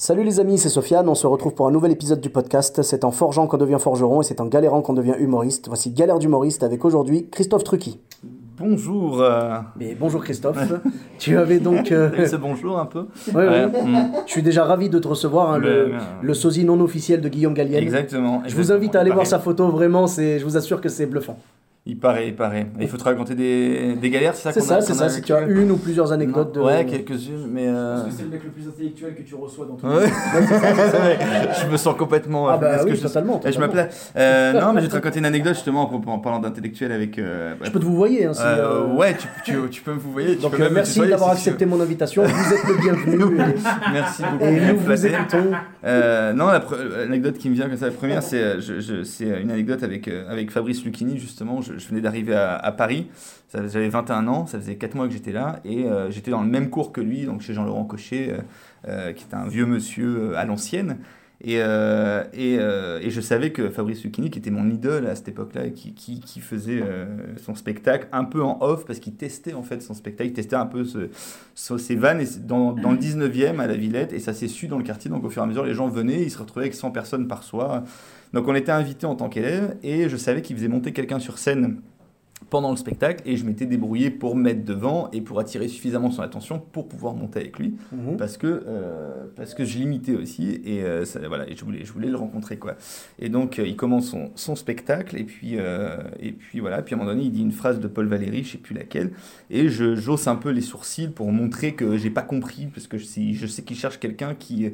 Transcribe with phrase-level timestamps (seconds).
[0.00, 2.82] Salut les amis, c'est Sofiane, on se retrouve pour un nouvel épisode du podcast.
[2.82, 5.66] C'est en forgeant qu'on devient forgeron et c'est en galérant qu'on devient humoriste.
[5.66, 7.98] Voici Galère d'humoriste avec aujourd'hui Christophe Trucky.
[8.60, 9.20] Bonjour.
[9.20, 10.56] euh, Mais bonjour Christophe,
[11.18, 11.90] tu avais donc...
[11.90, 13.06] euh, C'est bonjour un peu.
[13.34, 13.64] ouais, ouais.
[13.64, 17.28] Ouais, mm, Je suis déjà ravi de te recevoir, hein, le, sosie non officiel de
[17.28, 17.82] Guillaume Gallienne.
[17.82, 18.42] Exactement.
[18.46, 21.06] Je vous invite à aller voir sa photo, vraiment, c'est, je vous assure que c'est
[21.06, 21.38] bluffant.
[21.90, 22.66] Il paraît, il paraît.
[22.78, 25.32] Et il faut te raconter des, des galères, c'est ça C'est ça, c'est ça, tu
[25.32, 26.60] as vécu une ou plusieurs anecdotes de...
[26.60, 27.66] Ouais, quelques-unes, mais.
[27.66, 30.04] euh, c'est le mec le plus intellectuel que tu reçois dans ton Ouais.
[31.64, 32.48] je me sens complètement.
[32.48, 33.74] Ah euh, bah parce oui, que je, totalement, je totalement.
[33.74, 33.88] m'appelais.
[34.16, 37.18] Euh, non, mais je vais te raconter une anecdote justement en, parlant d'intellectuel avec.
[37.18, 39.98] euh, Je peux te vous voyer, hein, si, euh, ouais, tu, tu, tu peux me
[39.98, 40.36] vous voyez.
[40.36, 43.38] tu Donc peux euh, merci d'avoir accepté mon invitation, vous êtes le bienvenu.
[43.92, 44.44] Merci beaucoup.
[44.44, 45.50] Et, je nous vous écoutons.
[46.34, 46.48] Non,
[46.98, 50.06] l'anecdote qui me vient comme ça, la première, c'est je, je- c'est une anecdote avec,
[50.28, 51.62] avec Fabrice Lucchini, justement.
[51.62, 53.08] Je, je venais d'arriver à, à Paris,
[53.52, 56.48] j'avais 21 ans, ça faisait 4 mois que j'étais là, et euh, j'étais dans le
[56.48, 58.38] même cours que lui, donc chez Jean-Laurent Cochet, euh,
[58.88, 60.98] euh, qui était un vieux monsieur à l'ancienne.
[61.40, 65.14] Et, euh, et, euh, et je savais que Fabrice Lucchini, qui était mon idole à
[65.14, 69.54] cette époque-là, qui, qui, faisait euh, son spectacle un peu en off, parce qu'il testait
[69.54, 73.60] en fait son spectacle, il testait un peu ce, ses vannes dans, dans le 19e
[73.60, 75.48] à la Villette, et ça s'est su dans le quartier, donc au fur et à
[75.48, 77.84] mesure, les gens venaient, ils se retrouvaient avec 100 personnes par soir.
[78.32, 81.38] Donc on était invités en tant qu'élèves, et je savais qu'il faisait monter quelqu'un sur
[81.38, 81.76] scène
[82.50, 86.10] pendant le spectacle, et je m'étais débrouillé pour me mettre devant et pour attirer suffisamment
[86.10, 88.16] son attention pour pouvoir monter avec lui Mhm.
[88.16, 91.84] parce que euh, parce que je l'imitais aussi et euh, ça- voilà et je voulais
[91.84, 92.76] je voulais le rencontrer quoi
[93.18, 95.56] et donc euh, il commence son, son spectacle et puis
[96.20, 98.44] et puis voilà puis à un moment donné il dit une phrase de Paul Valéry
[98.44, 99.10] je sais plus laquelle
[99.50, 102.98] et je j'hausse un peu les sourcils pour montrer que j'ai pas compris parce que
[102.98, 104.70] je sais, je sais qu'il cherche quelqu'un qui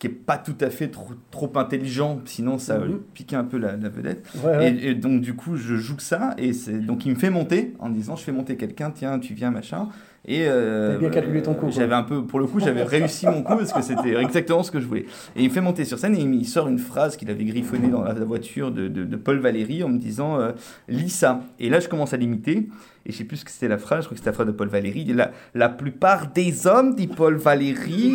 [0.00, 2.98] qui est pas tout à fait trop, trop intelligent sinon ça Mhm.
[3.14, 4.72] piquait un peu la, la vedette Ouais, ouais.
[4.74, 7.30] et, et donc du coup, je joue que ça, et c'est donc il me fait
[7.30, 9.88] monter en disant, je fais monter quelqu'un, tiens, tu viens, machin.
[10.26, 11.70] Et euh, bien calculé ton coup.
[11.70, 14.70] J'avais un peu, pour le coup, j'avais réussi mon coup parce que c'était exactement ce
[14.70, 15.04] que je voulais.
[15.36, 17.88] Et il me fait monter sur scène et il sort une phrase qu'il avait griffonnée
[17.88, 20.52] dans la, voiture de, de- de Paul Valéry en me disant, euh,
[20.88, 21.42] lis ça.
[21.60, 22.68] Et là, je commence à l'imiter.
[23.04, 24.46] Et je sais plus ce que c'était la phrase, je crois que c'était la phrase
[24.46, 25.04] de Paul Valéry.
[25.12, 28.14] La, la plupart des hommes, dit Paul Valéry,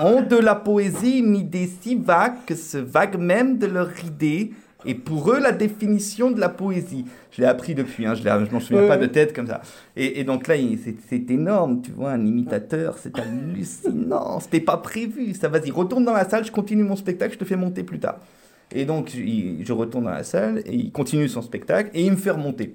[0.00, 4.52] ont de la poésie une idée si vague que se vague même de leur idée.
[4.84, 7.04] Et pour eux, la définition de la poésie.
[7.30, 9.60] Je l'ai appris depuis, hein, je ne m'en souviens pas de tête comme ça.
[9.96, 14.40] Et, et donc là, c'est c'est énorme, tu vois, un imitateur, c'est hallucinant.
[14.40, 15.34] C'était pas prévu.
[15.34, 17.98] Ça, vas-y, retourne dans la salle, je continue mon spectacle, je te fais monter plus
[17.98, 18.18] tard.
[18.74, 22.10] Et donc, il- je retourne dans la salle et il continue son spectacle et il
[22.12, 22.74] me fait remonter.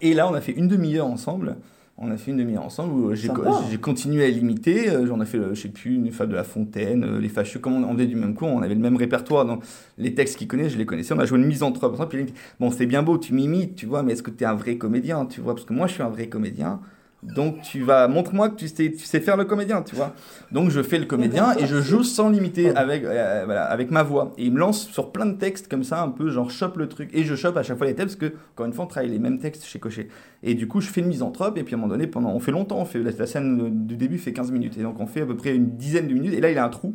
[0.00, 1.56] Et là, on a fait une demi-heure ensemble.
[2.02, 3.60] On a fait une demi-heure ensemble où j'ai Sympa.
[3.70, 4.88] j'ai continué à l'imiter.
[4.88, 7.28] Euh, J'en ai fait, euh, je sais plus, une fable de La Fontaine, euh, Les
[7.28, 7.58] Fâcheux.
[7.58, 9.44] Comme on, faisait du même cours, on avait le même répertoire.
[9.44, 9.62] Donc,
[9.98, 11.12] les textes qu'il connaît, je les connaissais.
[11.12, 11.90] On a joué une mise en trois.
[12.08, 14.30] Puis il me dit Bon, c'est bien beau, tu m'imites, tu vois, mais est-ce que
[14.30, 16.80] tu es un vrai comédien Tu vois, parce que moi, je suis un vrai comédien.
[17.22, 20.14] Donc, tu vas, montre-moi que tu sais, tu sais faire le comédien, tu vois.
[20.52, 24.02] Donc, je fais le comédien et je joue sans limiter avec, euh, voilà, avec ma
[24.02, 24.32] voix.
[24.38, 26.88] Et il me lance sur plein de textes comme ça, un peu genre chope le
[26.88, 27.10] truc.
[27.12, 29.10] Et je chope à chaque fois les textes parce que, encore une fois, on travaille
[29.10, 30.08] les mêmes textes chez Cochet.
[30.42, 31.58] Et du coup, je fais une misanthrope.
[31.58, 33.86] Et puis à un moment donné, pendant, on fait longtemps, on fait, la, la scène
[33.86, 34.78] du début fait 15 minutes.
[34.78, 36.32] Et donc, on fait à peu près une dizaine de minutes.
[36.32, 36.94] Et là, il a un trou.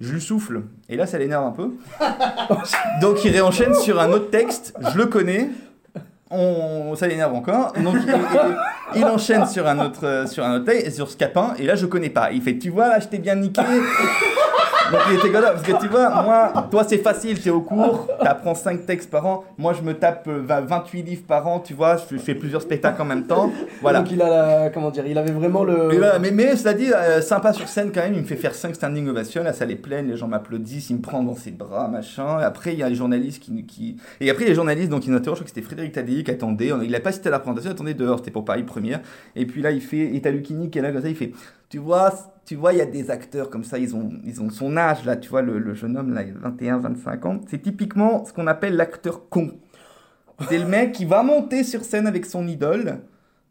[0.00, 0.62] Je lui souffle.
[0.88, 1.70] Et là, ça l'énerve un peu.
[3.00, 4.74] Donc, il réenchaîne sur un autre texte.
[4.92, 5.48] Je le connais.
[6.30, 7.72] On, ça l'énerve encore.
[7.74, 11.54] Donc, il, il- il enchaîne sur un autre, euh, sur un autre et sur Scapin.
[11.58, 12.30] Et là, je connais pas.
[12.32, 13.62] Il fait, tu vois, là, je t'ai bien niqué.
[14.92, 18.08] Donc il était content parce que tu vois, moi, toi c'est facile, t'es au cours,
[18.20, 19.44] t'apprends 5 textes par an.
[19.58, 22.62] Moi je me tape euh, 20 28 livres par an, tu vois, je fais- plusieurs
[22.62, 23.50] spectacles en même temps.
[23.82, 24.00] Voilà.
[24.00, 25.92] Donc il a la, comment dire, il avait vraiment le.
[25.94, 28.54] Et mais, mais cela dit, euh, sympa sur scène quand même, il me fait faire
[28.54, 31.50] 5 standing ovations, la salle est pleine, les gens m'applaudissent, il me prend dans ses
[31.50, 32.40] bras, machin.
[32.40, 33.96] Et après, il y a les journalistes qui, qui...
[34.20, 36.30] Et après, les journalistes, donc, ils nous interrogent, je crois que c'était Frédéric Tadei qui
[36.30, 39.00] attendait, il a pas cité la présentation, il attendait dehors, c'était pour Paris Première.
[39.34, 41.32] Et puis là, il fait, et t'as Lucchini qui est là, comme ça, il fait,
[41.68, 42.12] tu vois,
[42.46, 45.04] tu vois, il y a des acteurs comme ça, ils ont, ils ont son âge,
[45.04, 47.40] là, tu vois, le, le jeune homme, là, il a 21, 25 ans.
[47.48, 49.50] C'est typiquement ce qu'on appelle l'acteur con.
[50.48, 53.00] C'est le mec qui va monter sur scène avec son idole,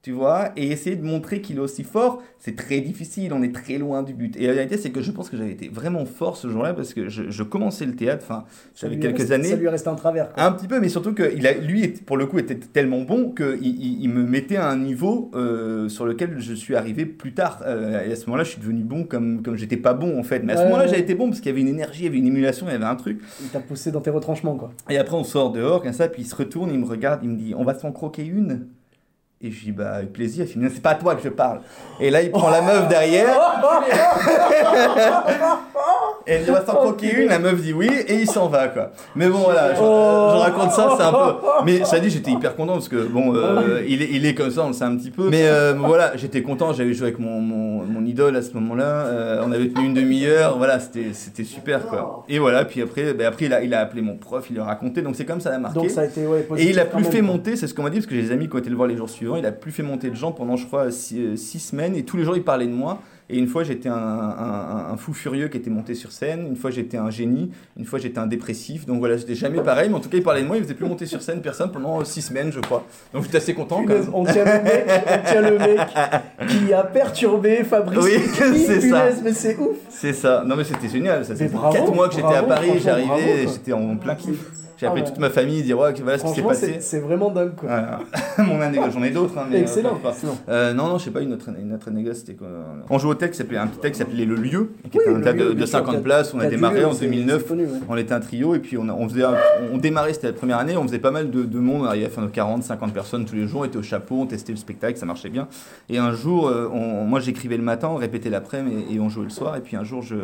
[0.05, 3.51] tu vois, et essayer de montrer qu'il est aussi fort, c'est très difficile, on est
[3.55, 4.37] très loin du but.
[4.37, 6.93] Et la vérité, c'est que je pense que j'avais été vraiment fort ce jour-là parce
[6.93, 9.47] que je, je commençais le théâtre, enfin, j'avais quelques reste- années.
[9.49, 10.31] Ça lui est resté en travers.
[10.31, 10.43] quoi.
[10.43, 13.31] Un petit peu, mais surtout que il a, lui, pour le coup, était tellement bon
[13.31, 17.33] qu'il il, il me mettait à un niveau euh, sur lequel je suis arrivé plus
[17.33, 17.63] tard.
[17.65, 20.23] Euh, et à ce moment-là, je suis devenu bon comme, comme j'étais pas bon en
[20.23, 20.43] fait.
[20.43, 22.09] Mais à ce moment-là, j'ai été bon parce qu'il y avait une énergie, il y
[22.09, 23.19] avait une émulation, il y avait un truc.
[23.41, 24.71] Il t'a poussé dans tes retranchements, quoi.
[24.87, 27.29] Et après, on sort dehors, comme ça, puis il se retourne, il me regarde, il
[27.31, 28.67] me dit On va s'en croquer une?
[29.45, 30.47] Et je dis Bah, avec plaisir.
[30.51, 31.61] C'est pas à toi que je parle.
[31.99, 33.27] Et là, il prend la meuf derrière.
[36.27, 38.91] Et on va s'en croquer une, la meuf dit oui, et il s'en va, quoi.
[39.15, 40.29] Mais bon, voilà, je, Oh.
[40.33, 41.45] je raconte ça, c'est un peu.
[41.65, 44.49] Mais ça dit, j'étais hyper content parce que, bon, euh, il, est, il est comme
[44.49, 45.29] ça, on le sait un petit peu.
[45.29, 48.83] Mais euh, voilà, j'étais content, j'avais joué avec mon, mon, mon idole à ce moment-là,
[48.83, 52.25] euh, on avait tenu une demi-heure, voilà, c'était super, quoi.
[52.27, 54.61] Et voilà, puis après, ben après il, a, il a appelé mon prof, il lui
[54.61, 55.79] a raconté, donc c'est comme ça, ça a marqué.
[55.79, 57.89] Donc ça a été ouais, Et il a plus fait monter, c'est ce qu'on m'a
[57.91, 59.45] dit, parce que j'ai des amis qui ont été le voir les jours suivants, il
[59.45, 62.23] a plus fait monter de gens pendant, je crois, six, six semaines, et tous les
[62.23, 62.99] jours il parlait de moi.
[63.27, 66.55] Et une fois j'étais un, un- un fou furieux qui était monté sur scène, une
[66.55, 69.95] fois j'étais un génie, une fois j'étais un dépressif, donc voilà, c'était jamais pareil, mais
[69.95, 72.05] en tout cas il parlait de moi, il faisait plus monter sur scène personne pendant
[72.05, 72.83] six semaines, je crois.
[73.13, 74.13] Donc j'étais assez content quand Punaise, même.
[74.15, 75.79] on tient le mec, on tient le mec
[76.49, 77.99] qui a perturbé Fabrice.
[78.03, 78.11] Oui,
[78.67, 79.05] c'est ça.
[79.23, 79.77] Mais c'est ouf.
[79.89, 82.73] C'est ça, non mais c'était génial, ça faisait bravo, 4 mois que j'étais à Paris,
[82.83, 84.37] j'arrivais, j'étais en plein kiff.
[84.77, 85.07] J'ai Ah appelé ouais.
[85.09, 86.73] toute ma famille, dire ouais, voilà ce qui s'est Franchement, passé.
[86.75, 87.69] c'est c'est vraiment dingue quoi.
[87.69, 87.99] Voilà.
[88.39, 89.57] Mon anecdote, j'en ai d'autres, hein, mais.
[89.57, 89.99] euh, Excellent.
[90.49, 92.47] Euh, non, non, je sais pas, une autre, une autre anecdote, c'était quoi
[92.89, 95.13] On jouait au texte, s'appelait un petit texte qui s'appelait Le Lieu, qui était Oui,
[95.15, 96.33] un le théâtre lieu, de, de sûr, 50 t'as- places.
[96.33, 97.41] On a démarré lieu, en c'est- 2009.
[97.43, 97.69] c'est connu, ouais.
[97.87, 99.35] On était un trio et puis on, a- on faisait, un-
[99.73, 102.05] on démarrait, c'était la première année, on faisait pas mal de, de monde, on arrivait
[102.07, 104.51] à faire nos 40, 50 personnes tous les jours, on était au chapeau, on testait
[104.51, 105.47] le spectacle, ça marchait bien.
[105.89, 109.09] Et un jour, euh, on- moi j'écrivais le matin, on répétait l'après-midi et, et on
[109.09, 109.55] jouait le soir.
[109.55, 110.15] Et puis un jour, je,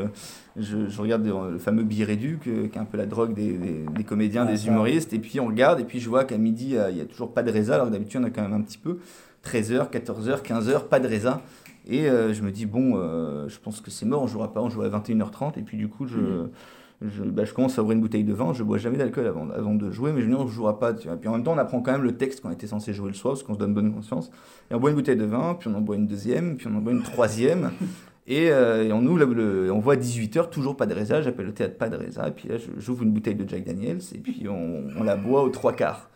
[0.59, 2.05] je, je regarde le fameux billet
[2.43, 5.13] que- qui est un peu la drogue des, des- des comédiens, Des humoristes.
[5.13, 7.33] Et puis on regarde, et puis je vois qu'à midi, euh, il n'y a toujours
[7.33, 8.99] pas de résa, alors que d'habitude on a quand même un petit peu.
[9.45, 11.41] 13h, 14h, 15h, pas de résa.
[11.87, 14.61] Et euh, je me dis, bon, euh, je pense que c'est mort, on jouera pas,
[14.61, 15.57] on joue à 21h30.
[15.57, 16.45] Et puis du coup, je,
[17.01, 18.53] je, bah, je commence à ouvrir une bouteille de vin.
[18.53, 20.77] Je bois jamais d'alcool avant, avant de jouer, mais je me dis, on ne jouera
[20.79, 20.93] pas.
[20.93, 21.17] Tu vois.
[21.17, 23.15] Puis en même temps, on apprend quand même le texte qu'on était censé jouer le
[23.15, 24.29] soir, parce qu'on se donne bonne conscience.
[24.69, 26.75] Et on boit une bouteille de vin, puis on en boit une deuxième, puis on
[26.77, 27.71] en boit une troisième.
[28.27, 31.21] Et, euh, et on ouvre le, on voit 18h, toujours pas de résa.
[31.21, 32.27] J'appelle le théâtre pas de résa.
[32.27, 35.43] Et puis là, j'ouvre une bouteille de Jack Daniels, et puis on, on la boit
[35.43, 36.09] aux trois quarts.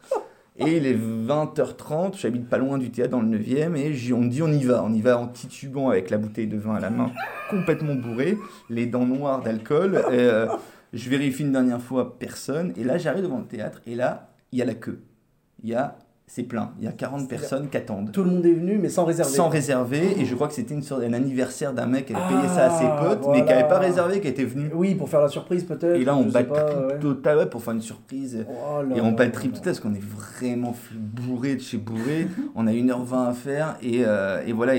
[0.57, 4.41] Et il est 20h30, j'habite pas loin du théâtre dans le 9e, et on dit
[4.41, 4.83] on y va.
[4.83, 7.11] On y va en titubant avec la bouteille de vin à la main,
[7.49, 8.37] complètement bourré,
[8.69, 10.01] les dents noires d'alcool.
[10.11, 10.47] Euh,
[10.93, 12.71] je vérifie une dernière fois, personne.
[12.77, 15.01] Et là, j'arrive devant le théâtre, et là, il y a la queue.
[15.61, 16.71] Il y a, c'est plein.
[16.79, 18.11] Il y a 40 personnes qui attendent.
[18.11, 19.31] Tout le monde est venu, mais sans réserver.
[19.31, 22.35] Sans réserver, et je crois que c'était une sorte un anniversaire d'un mec qui avait
[22.35, 24.71] payé ça à ses Ah, potes, mais qui n'avait pas réservé, qui était venu.
[24.73, 25.95] Oui, pour faire la surprise peut-être.
[25.95, 26.45] Et là, on bat ouais.
[26.47, 28.43] trip total ouais, pour faire une surprise.
[28.49, 32.27] Oh là Et on bat trip total parce qu'on est vraiment bourré de chez bourré.
[32.55, 34.73] on a 1h20 à faire et, euh, et voilà,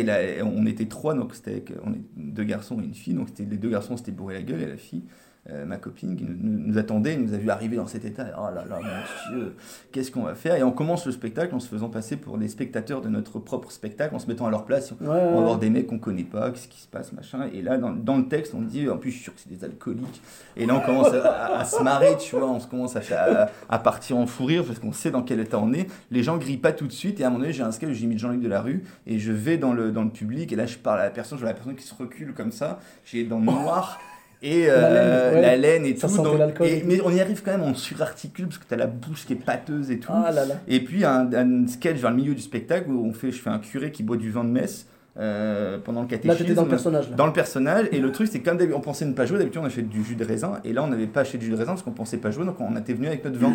[0.44, 3.14] on était trois, donc c'était avec on est deux garçons et une fille.
[3.14, 5.04] Donc c'était les deux garçons s'étaient bourré la gueule et la fille,
[5.50, 8.26] euh, ma copine, qui nous, nous attendait, nous a vu arriver dans cet état.
[8.38, 9.54] Oh là là, mon Dieu,
[9.92, 10.56] qu'est-ce qu'on va faire?
[10.56, 13.70] Et on commence le spectacle en se faisant passer pour des spectateurs de notre propre
[13.70, 14.90] spectacle, en se mettant à leur place.
[14.92, 15.42] Ouais, On va ouais.
[15.44, 17.48] voir des mecs qu'on connaît pas, qu'est-ce qui se passe, machin.
[17.52, 19.48] Et là, dans, dans le texte, on dit, en plus, je suis sûr que c'est
[19.56, 20.20] des alcooliques.
[20.56, 23.78] Et là, on commence à, à- à se marrer, tu vois, on se commence à,
[23.78, 25.86] partir en fou rire parce qu'on sait dans quel état on est.
[26.10, 27.20] Les gens grillent pas tout de suite.
[27.20, 29.32] Et à un moment donné, j'ai un sketch mis Jean-Luc de la rue et je
[29.32, 30.52] vais dans le, dans le public.
[30.52, 32.52] Et là, je parle à la personne, je vois la personne qui se recule comme
[32.52, 32.80] ça.
[33.04, 33.98] J'ai les dents noires.
[34.42, 35.40] Et euh, La laine, ouais.
[35.42, 36.16] la laine et Ça tout.
[36.22, 39.24] donc- et- mais on y arrive quand même, on surarticule parce que t'as la bouche
[39.26, 40.12] qui est pâteuse et tout.
[40.12, 40.54] Ah là là.
[40.68, 43.50] Et puis un, un sketch vers le milieu du spectacle où on fait, je fais
[43.50, 44.86] un curé qui boit du vin de messe
[45.18, 46.38] euh, pendant le Là, catéchisme.
[46.44, 47.08] t'étais dans le personnage.
[47.10, 47.16] Là.
[47.16, 49.62] Dans le personnage, et le truc c'est que comme on pensait ne pas jouer, d'habitude
[49.62, 51.56] on achète du jus de raisin, et là on n'avait pas acheté de jus de
[51.56, 53.54] raisin parce qu'on pensait pas jouer, donc on était venu avec notre vin.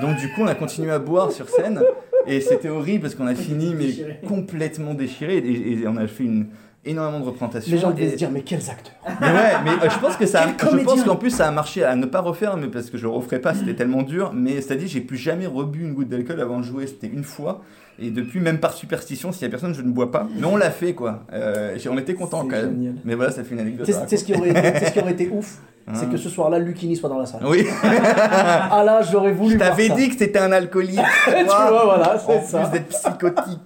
[0.00, 1.80] Donc du coup on a continué à boire sur scène,
[2.26, 6.24] et c'était horrible parce qu'on a fini mais complètement déchiré, et, et on a fait
[6.24, 6.46] une
[6.86, 7.72] énormément de représentations.
[7.72, 10.16] Les gens devaient et- se dire, mais quels acteurs mais ouais, mais euh, je pense
[10.16, 12.90] que ça, je pense qu'en plus ça a marché à ne pas refaire, mais parce
[12.90, 14.32] que je le referai pas, c'était tellement dur.
[14.34, 17.62] Mais c'est-à-dire, j'ai plus jamais rebu une goutte d'alcool avant de jouer, c'était une fois.
[17.98, 20.28] Et depuis, même par superstition, s'il y a personne, je ne bois pas.
[20.38, 21.24] Mais on l'a fait, quoi.
[21.32, 22.96] Euh, on était contents C'est quand même.
[23.04, 23.86] Mais voilà, ça fait une anecdote.
[23.86, 25.30] Tu sais à tu sais ce qui aurait été, tu sais ce qui aurait été
[25.30, 25.58] ouf
[25.92, 26.08] C'est Hein.
[26.10, 27.42] que ce soir-là, Lucini soit dans la salle.
[27.46, 29.54] Oui, Ah là, j'aurais voulu.
[29.54, 30.98] je t'avais dit que c'était un alcoolique.
[31.26, 32.58] Tu vois, voilà, c'est en ça.
[32.60, 33.60] plus d'être psychotique.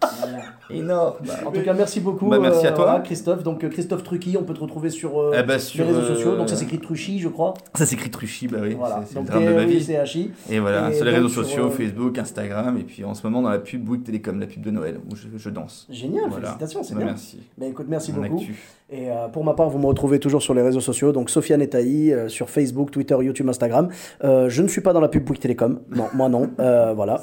[0.69, 1.15] Énorme.
[1.47, 2.85] En tout cas, merci beaucoup, Bah, merci à toi.
[2.85, 3.43] voilà, Christophe.
[3.43, 6.01] Donc, euh, Christophe Trucchi, on peut te retrouver sur, euh, Eh ben, sur, les réseaux
[6.03, 6.37] euh, sociaux.
[6.37, 7.55] Donc, ça s'écrit Truchy, je crois.
[7.75, 8.75] Ça s'écrit Truchy, bah oui.
[8.79, 9.03] Voilà.
[9.07, 10.31] c'est- le drame de ma vie.
[10.51, 13.43] Et voilà, Et sur les réseaux sociaux, euh, Facebook, Instagram, et puis en ce moment
[13.43, 15.87] dans la pub Bouygues Télécom, la pub de Noël, où je, je danse.
[15.91, 16.49] Génial, Voilà.
[16.49, 17.07] félicitations, c'est Bah, bien.
[17.09, 17.41] Merci.
[17.59, 18.41] Bah, écoute, merci Mon beaucoup.
[18.41, 18.55] actu.
[18.93, 21.63] Et euh, pour ma part, vous me retrouvez toujours sur les réseaux sociaux, donc Sofiane
[21.63, 23.89] Etaï, euh, sur Facebook, Twitter, YouTube, Instagram.
[24.25, 25.81] Euh, je ne suis pas dans la pub Bouygues Télécom.
[25.91, 26.51] Non, moi non.
[26.59, 27.21] Euh, voilà.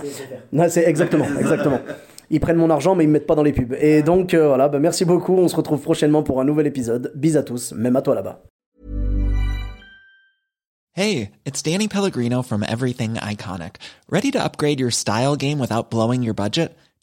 [0.70, 1.80] C'est exactement, exactement.
[2.30, 3.76] Ils prennent mon argent, mais ils me mettent pas dans les pubs.
[3.82, 5.34] Et donc, euh, voilà, bah, merci beaucoup.
[5.34, 7.12] On se retrouve prochainement pour un nouvel épisode.
[7.16, 8.44] Bis à tous, même à toi là-bas.
[10.94, 13.76] Hey, it's Danny Pellegrino from Everything Iconic.
[14.10, 16.72] Ready to upgrade your style game without blowing your budget?